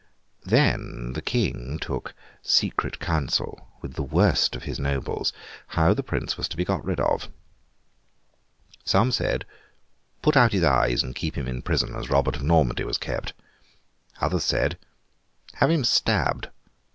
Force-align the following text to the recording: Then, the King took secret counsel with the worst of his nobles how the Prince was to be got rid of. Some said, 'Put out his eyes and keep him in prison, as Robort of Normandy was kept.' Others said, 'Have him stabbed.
Then, 0.45 1.13
the 1.13 1.21
King 1.21 1.77
took 1.77 2.15
secret 2.41 2.99
counsel 2.99 3.67
with 3.83 3.93
the 3.93 4.01
worst 4.01 4.55
of 4.55 4.63
his 4.63 4.79
nobles 4.79 5.31
how 5.77 5.93
the 5.93 6.01
Prince 6.01 6.37
was 6.37 6.47
to 6.47 6.57
be 6.57 6.65
got 6.65 6.83
rid 6.83 6.99
of. 6.99 7.29
Some 8.83 9.11
said, 9.11 9.45
'Put 10.23 10.35
out 10.35 10.53
his 10.53 10.63
eyes 10.63 11.03
and 11.03 11.13
keep 11.13 11.37
him 11.37 11.47
in 11.47 11.61
prison, 11.61 11.93
as 11.93 12.09
Robort 12.09 12.35
of 12.35 12.41
Normandy 12.41 12.83
was 12.83 12.97
kept.' 12.97 13.33
Others 14.19 14.43
said, 14.45 14.79
'Have 15.57 15.69
him 15.69 15.83
stabbed. 15.83 16.47